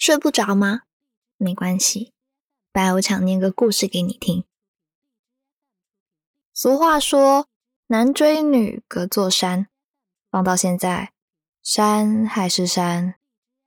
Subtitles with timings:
[0.00, 0.84] 睡不着吗？
[1.36, 2.14] 没关系，
[2.72, 4.46] 白无常念个故事给你听。
[6.54, 7.46] 俗话说，
[7.88, 9.68] 男追女隔座山，
[10.30, 11.12] 放到现在，
[11.62, 13.16] 山还是山，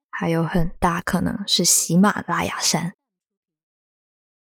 [0.10, 2.96] 还有很大可能是喜马拉雅山。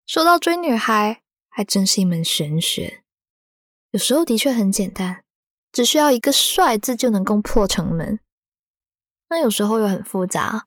[0.08, 3.04] 说到追女孩，还真是一门玄学。
[3.92, 5.24] 有时候的确很简单，
[5.72, 8.20] 只需要一个“帅”字就能攻破城门。
[9.30, 10.66] 那有时候又很复杂。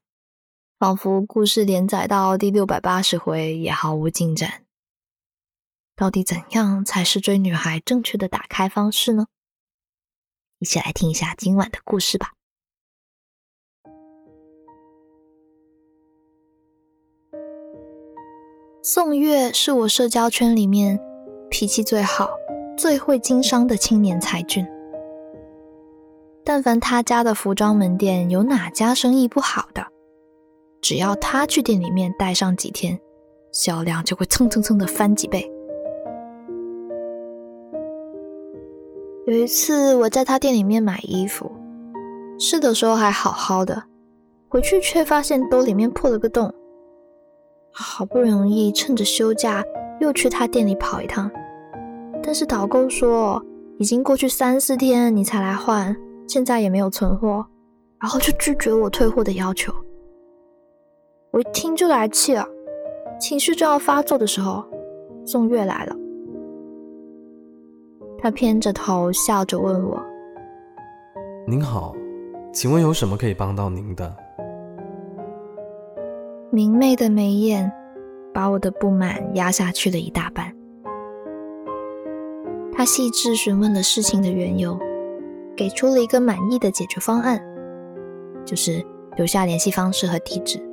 [0.79, 4.63] 仿佛故事连载到第六百八十回也毫无进展。
[5.97, 9.27] 到底怎样才是追女孩正确的打开方式呢？
[10.61, 12.35] 一起来听一下今晚的故事吧。
[18.81, 21.01] 宋月是我社交圈里面
[21.51, 22.31] 脾气最好、
[22.77, 24.65] 最会经商的青年才俊。
[26.45, 29.85] 但凡他家的服装门店有哪家生意不好的？
[30.81, 32.99] 只要他去店里面待上几天，
[33.53, 35.51] 销量就会蹭蹭蹭的翻几倍。
[39.27, 41.51] 有一次我在他店里面买衣服，
[42.39, 43.83] 试的时候还好好的，
[44.49, 46.51] 回去却发现兜里面破了个洞。
[47.71, 49.63] 好不容易趁着休假
[50.01, 51.31] 又去他店里跑一趟，
[52.23, 53.45] 但是导购说
[53.79, 55.95] 已经过去三四天你才来换，
[56.27, 57.47] 现在也没有存货，
[58.01, 59.75] 然后就拒绝我退货的要求。
[61.39, 62.45] 我一听就来气了，
[63.21, 64.65] 情绪就要发作的时候，
[65.25, 65.95] 宋月来了。
[68.19, 70.05] 他偏着头笑着问我
[71.47, 71.95] ：“您好，
[72.53, 74.13] 请问有什么可以帮到您的？”
[76.51, 77.71] 明媚的眉眼
[78.35, 80.53] 把我的不满压下去了一大半。
[82.73, 84.77] 他细致询问了事情的缘由，
[85.57, 87.41] 给出了一个满意的解决方案，
[88.45, 88.85] 就是
[89.17, 90.68] 留下联系方式和地址。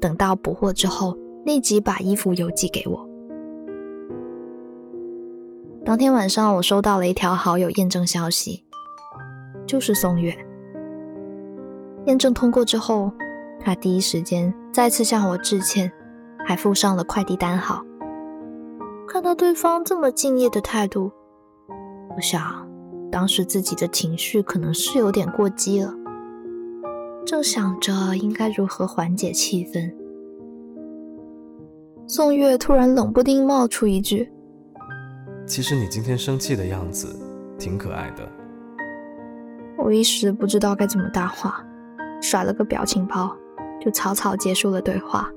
[0.00, 3.08] 等到补货之后，立即把衣服邮寄给我。
[5.84, 8.62] 当天晚上，我收到了一条好友验证消息，
[9.66, 10.36] 就是宋月。
[12.06, 13.10] 验证通过之后，
[13.60, 15.90] 他第一时间再次向我致歉，
[16.46, 17.82] 还附上了快递单号。
[19.06, 21.10] 看到对方这么敬业的态度，
[22.14, 22.68] 我想
[23.10, 25.94] 当时自己的情绪可能是有点过激了。
[27.28, 29.92] 正想着应该如何缓解气氛，
[32.06, 34.32] 宋月突然冷不丁冒出一句
[35.46, 37.14] ：“其实你今天生气的样子
[37.58, 38.26] 挺可爱的。”
[39.76, 41.62] 我一时不知道该怎么搭话，
[42.22, 43.36] 甩了个表情包，
[43.78, 45.30] 就草草结束了对话。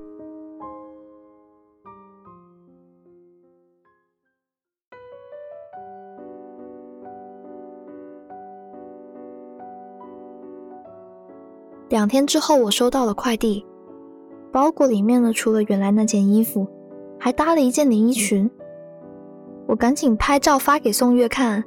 [11.92, 13.66] 两天之后，我收到了快递，
[14.50, 16.66] 包裹里面呢，除了原来那件衣服，
[17.20, 18.50] 还搭了一件连衣裙。
[19.68, 21.62] 我赶紧拍照发给宋月看，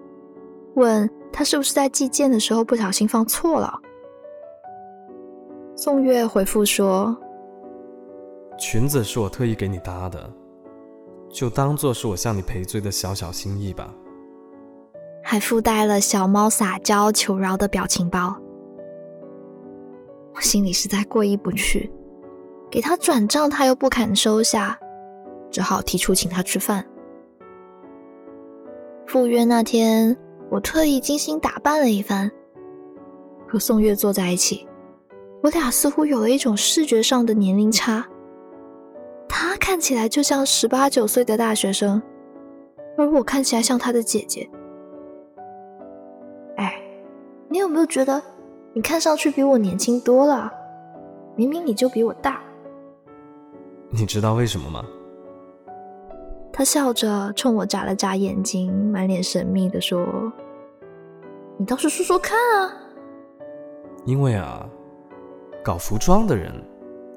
[0.73, 3.79] 问他是不是在寄件的时候不小心放错了。
[5.75, 7.15] 宋月回复说
[8.57, 10.27] ：“裙子是我特意给你搭的，
[11.29, 13.93] 就当做是我向你赔罪的小小心意吧。”
[15.21, 18.35] 还附带了小猫撒娇求饶的表情包。
[20.35, 21.90] 我心里实在过意不去，
[22.69, 24.78] 给他转账他又不肯收下，
[25.50, 26.85] 只好提出请他吃饭。
[29.06, 30.16] 赴约那天，
[30.50, 32.29] 我特意精心打扮了一番，
[33.47, 34.68] 和宋月坐在一起，
[35.41, 38.06] 我俩似乎有了一种视觉上的年龄差。
[39.29, 42.02] 他看起来就像十八九岁的大学生，
[42.97, 44.50] 而我看起来像他的姐姐。
[46.57, 46.78] 哎，
[47.47, 48.22] 你有没有觉得？
[48.75, 50.51] 你看上去比我年轻多了，
[51.33, 52.41] 明明你就比我大。
[53.89, 54.83] 你知道为什么吗？
[56.51, 60.29] 他笑着冲我眨了眨眼睛，满脸神秘的说
[61.55, 62.73] ：“你倒是说说看啊。”
[64.03, 64.67] 因为啊，
[65.63, 66.51] 搞服装的人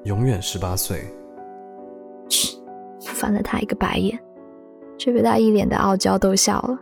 [0.05, 1.03] 永远十八岁。
[2.29, 2.57] 嘘，
[3.01, 4.17] 翻了他一个白眼，
[4.97, 6.79] 却被他一脸的傲娇逗笑了。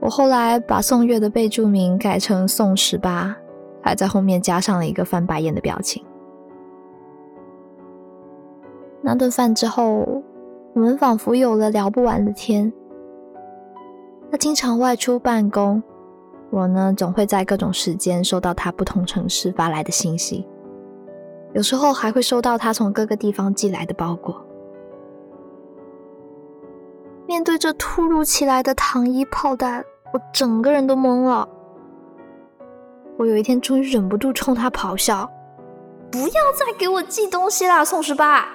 [0.00, 3.36] 我后来把宋月的备注名改成宋十八，
[3.82, 6.02] 还在后面加上了一个翻白眼的表情。
[9.02, 10.22] 那顿饭之后，
[10.72, 12.72] 我们仿佛有了聊不完的天。
[14.30, 15.82] 他经常外出办公，
[16.50, 20.46] 我呢总会在各种时间收到他不同城市发来的信息，
[21.52, 24.42] 有时候还会收到他从各个地方寄来的包裹。
[27.30, 31.48] 面对这突如其来的糖衣炮弹，我整个人都懵了。
[33.16, 35.30] 我有一天终于忍不住冲他咆哮
[36.10, 38.48] ：“不要再给我寄东西啦，宋十八！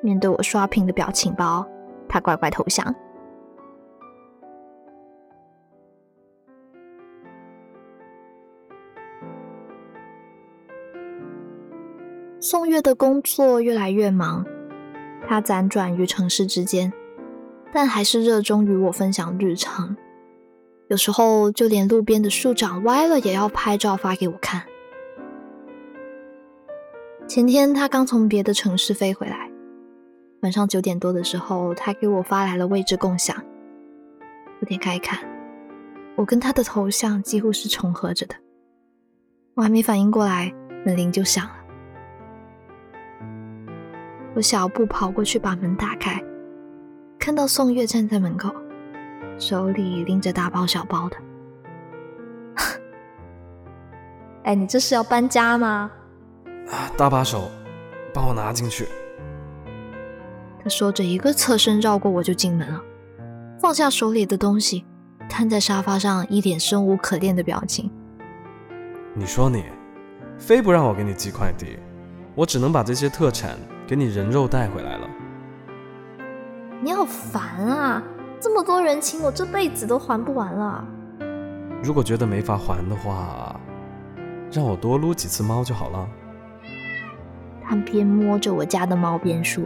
[0.00, 1.66] 面对我刷屏的表情包，
[2.08, 2.94] 他乖乖投降。
[12.40, 14.42] 宋月的工作越来越忙，
[15.28, 16.90] 他辗转于城市之间，
[17.72, 19.96] 但还是热衷与我分享日常。
[20.88, 24.62] 有时候就连路边的树长歪了，也要拍照发给我看。
[27.26, 29.50] 前天他刚从别的城市飞回来，
[30.42, 33.34] 晚上九点多的时候，他给我发来了位置共享。
[34.60, 35.18] 我点开一看，
[36.14, 38.34] 我跟他的头像几乎是重合着的。
[39.54, 40.52] 我还没反应过来，
[40.84, 41.54] 门铃就响了。
[44.34, 46.22] 我小步跑过去，把门打开，
[47.24, 48.52] 看到宋月站在门口，
[49.38, 51.16] 手里拎着大包小包的。
[54.42, 55.88] 哎，你这是要搬家吗？
[56.68, 57.48] 啊，搭把手，
[58.12, 58.88] 帮我拿进去。
[60.64, 62.82] 他说着，一个侧身绕过我就进门了，
[63.60, 64.84] 放下手里的东西，
[65.28, 67.88] 瘫在沙发上，一脸生无可恋的表情。
[69.14, 69.66] 你说你，
[70.36, 71.78] 非不让我给你寄快递，
[72.34, 73.56] 我只能把这些特产。
[73.86, 75.06] 给你人肉带回来了，
[76.84, 78.02] 你好烦啊！
[78.40, 80.84] 这么多人情，我这辈子都还不完了。
[81.80, 83.54] 如果觉得没法还的话，
[84.50, 86.08] 让我多撸几次猫就好了。
[87.62, 89.62] 他边摸着我家的猫边说：“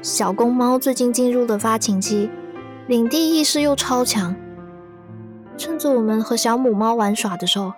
[0.00, 2.30] 小公猫最近进入了发情期，
[2.86, 4.34] 领地意识又超强。
[5.58, 7.74] 趁着我们和小母猫玩耍的时候，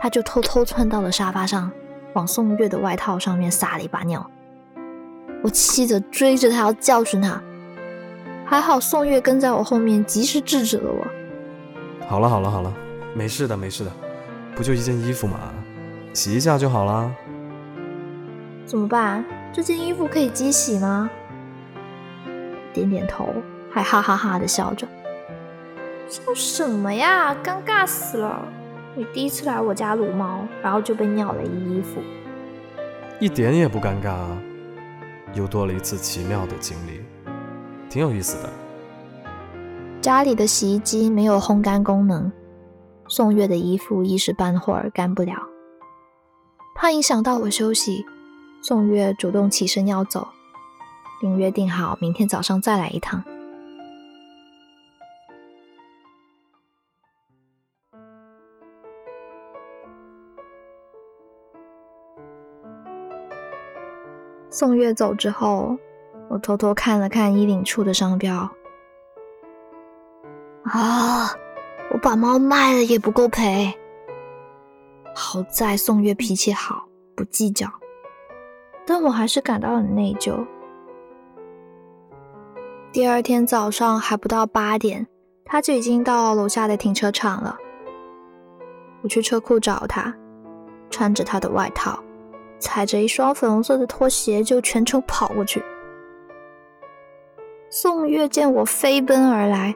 [0.00, 1.70] 它就偷偷窜到了沙发上。”
[2.14, 4.28] 往宋月的外套上面撒了一把尿，
[5.42, 7.40] 我气得追着他要教训他，
[8.44, 12.06] 还好宋月跟在我后面，及时制止了我。
[12.06, 12.72] 好了好了好了，
[13.14, 13.92] 没事的没事的，
[14.54, 15.38] 不就一件衣服嘛，
[16.12, 17.10] 洗一下就好啦。
[18.66, 19.24] 怎么办？
[19.52, 21.10] 这件衣服可以机洗吗？
[22.72, 23.34] 点点头，
[23.70, 24.86] 还哈哈哈的笑着。
[26.08, 27.34] 笑什么呀？
[27.42, 28.46] 尴尬死了。
[28.94, 32.00] 你第一次来我家撸猫，然后就被尿了一衣服，
[33.20, 34.36] 一点也不尴尬啊！
[35.34, 37.00] 又多了一次奇妙的经历，
[37.88, 38.50] 挺有意思的。
[40.00, 42.32] 家里的洗衣机没有烘干功能，
[43.08, 45.34] 宋月的衣服一时半会儿干不了，
[46.74, 48.04] 怕影响到我休息，
[48.62, 50.26] 宋月主动起身要走，
[51.20, 53.22] 并约定好明天早上再来一趟。
[64.52, 65.76] 宋月走之后，
[66.28, 68.50] 我偷偷看了看衣领处的商标。
[70.64, 71.30] 啊，
[71.92, 73.72] 我把猫卖了也不够赔。
[75.14, 77.68] 好在宋月脾气好，不计较，
[78.84, 80.44] 但我还是感到很内疚。
[82.90, 85.06] 第二天早上还不到八点，
[85.44, 87.56] 他就已经到楼下的停车场了。
[89.02, 90.12] 我去车库找他，
[90.90, 92.02] 穿着他的外套。
[92.60, 95.62] 踩着一双粉红色的拖鞋就全程跑过去。
[97.70, 99.74] 宋月见我飞奔而来，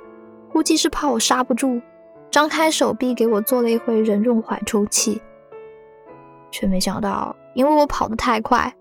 [0.52, 1.80] 估计是怕我刹不住，
[2.30, 5.20] 张开手臂给我做了一回人肉缓冲器，
[6.50, 8.74] 却没想到因为我跑得太快，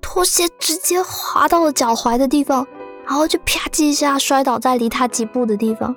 [0.00, 2.66] 拖鞋直接滑到了脚踝的地方，
[3.04, 5.94] 然后就啪叽一下摔倒在离他几步的地方。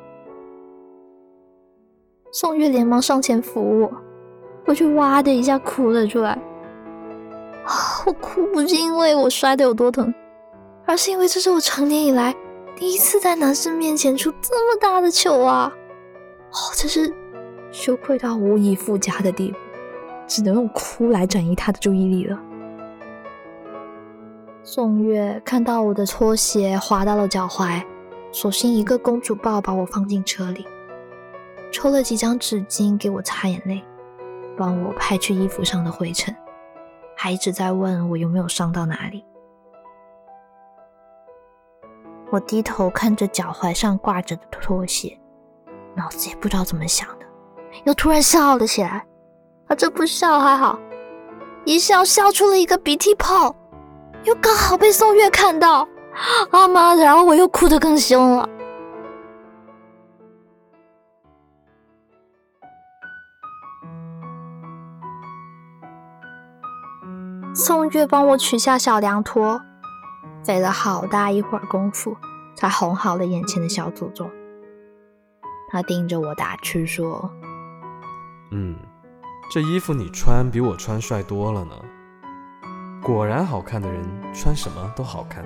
[2.32, 3.92] 宋月连忙上前扶我，
[4.66, 6.36] 我就哇的一下哭了出来。
[8.06, 10.14] 我哭不是因为我摔得有多疼，
[10.86, 12.36] 而是因为这是我成年以来
[12.76, 15.72] 第一次在男生面前出这么大的糗啊！
[16.52, 17.14] 哦，真是
[17.72, 19.58] 羞愧到无以复加的地步，
[20.28, 22.40] 只能用哭来转移他的注意力了。
[24.64, 27.82] 宋月看到我的拖鞋滑到了脚踝，
[28.32, 30.66] 索性一个公主抱把我放进车里，
[31.72, 33.84] 抽了几张纸巾给我擦眼泪，
[34.58, 36.36] 帮我拍去衣服上的灰尘。
[37.16, 39.26] 还一直在问我有没有伤到哪里。
[42.32, 45.20] 我低头看着脚踝上挂着的拖鞋，
[45.96, 47.26] 脑子也不知道怎么想的，
[47.86, 49.06] 又突然笑了起来。
[49.68, 50.80] 啊，这不笑还好，
[51.64, 53.56] 一笑笑出了一个鼻涕泡，
[54.24, 55.88] 又刚好被宋月看到。
[56.52, 57.04] 啊妈的！
[57.04, 58.48] 然后我又哭得更凶了。
[67.56, 69.62] 宋月帮我取下小凉拖，
[70.44, 72.18] 费了好大一会儿功夫，
[72.56, 74.28] 才哄好了眼前的小祖宗。
[75.70, 77.30] 他盯着我打趣说
[78.50, 78.76] ：“嗯，
[79.52, 81.76] 这衣服你穿比我穿帅多了呢。
[83.04, 85.46] 果然，好看的人穿什么都好看。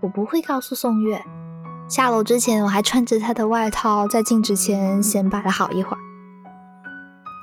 [0.00, 1.22] 我不会告诉宋月。
[1.86, 6.00] 下楼之前，我还穿着他的外套，在镜子前显摆了好一会儿。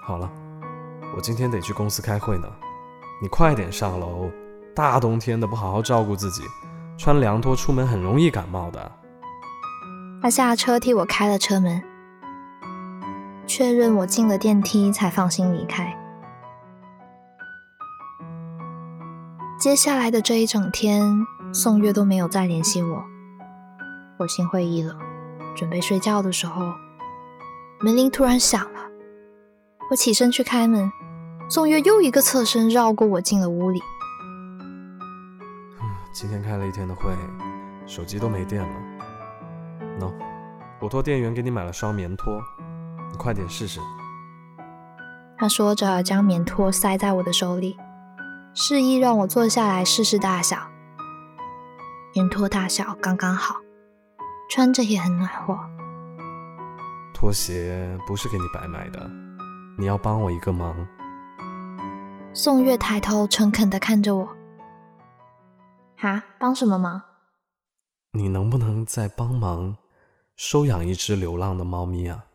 [0.04, 0.28] 好了，
[1.16, 2.48] 我今天得去公司开会呢，
[3.22, 4.30] 你快点上楼。
[4.76, 6.42] 大冬天的，不好好照顾自己，
[6.98, 8.92] 穿凉拖出门很容易感冒的。
[10.22, 11.84] 他下车替我开了车门，
[13.46, 15.94] 确认我进了电梯，才放心离开。
[19.60, 21.04] 接下来的这一整天，
[21.52, 23.04] 宋月都没有再联系我。
[24.18, 24.98] 我心灰意冷，
[25.56, 26.72] 准备睡觉的时候，
[27.82, 28.80] 门铃突然响了。
[29.92, 30.90] 我起身去开门，
[31.50, 33.82] 宋月又一个侧身绕过我进了屋里。
[36.14, 37.12] 今天开了一天的会，
[37.88, 38.70] 手机都没电了。
[40.00, 40.14] 喏，
[40.80, 42.40] 我托店员给你买了双棉拖，
[43.12, 43.80] 你快点试试。
[45.40, 47.76] 他说着，将棉拖塞在我的手里，
[48.54, 50.58] 示意让我坐下来试试大小。
[52.14, 53.56] 棉拖大小刚刚好。
[54.52, 55.58] 穿着也很暖和。
[57.14, 59.10] 拖鞋不是给你白买的，
[59.78, 60.76] 你要帮我一个忙。
[62.42, 64.26] 宋月抬头诚恳的看着我，
[65.98, 67.04] 哈，帮什么忙？
[68.14, 69.76] 你能不能再帮忙
[70.38, 72.28] 收养一只流浪的猫咪啊？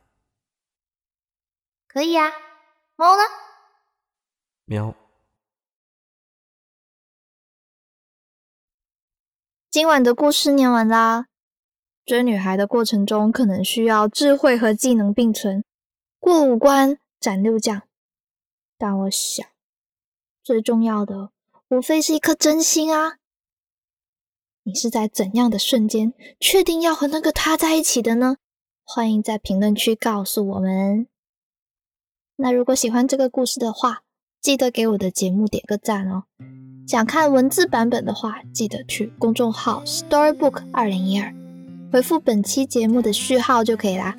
[1.89, 2.31] 可以啊，
[2.97, 3.23] 猫呢？
[4.67, 4.95] 喵。
[9.71, 11.29] 今晚的故事念完啦。
[12.05, 15.65] 追女孩的过程中，可能需要智慧和技能并存，
[16.21, 17.81] 过五关斩六将。
[18.77, 19.49] 但我想，
[20.45, 21.31] 最重要的
[21.69, 23.15] 无非是一颗真心啊！
[24.65, 28.37] 你是在怎样的瞬间确定要和那个他在一起的呢？
[28.85, 31.07] 欢迎在评论区告诉我们。
[32.37, 34.03] 那如果喜欢这个故事的话，
[34.43, 36.25] 记得给我的节目点个赞哦。
[36.87, 41.35] 想看文字版本的话，记得去公众号 Storybook 二零一二。
[41.91, 44.15] 回复本期节目的序号就可以啦。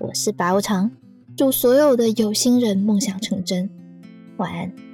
[0.00, 0.90] 我是白无常，
[1.36, 3.70] 祝所有的有心人梦想成真，
[4.36, 4.89] 晚安。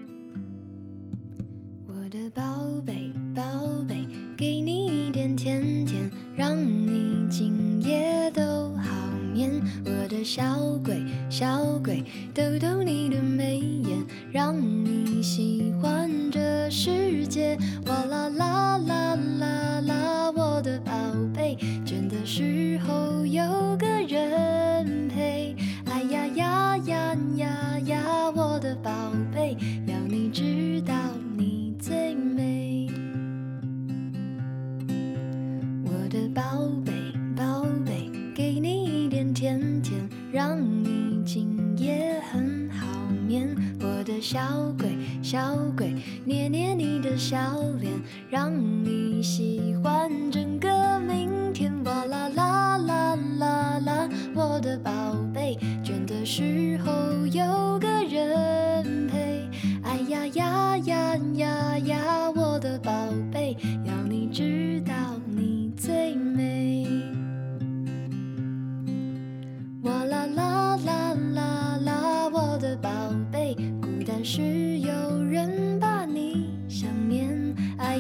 [10.27, 12.03] 小鬼小鬼，
[12.35, 17.57] 逗逗你的眉眼，让你喜欢这世界。
[17.87, 20.93] 哇啦啦啦啦啦，我的宝
[21.33, 21.57] 贝。
[21.87, 23.41] 倦的时候有
[45.37, 45.93] 小鬼，
[46.25, 47.37] 捏捏你的小
[47.79, 47.93] 脸，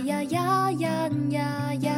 [0.06, 1.95] 呀呀呀呀呀，